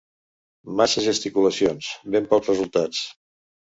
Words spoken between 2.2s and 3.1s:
pocs resultats.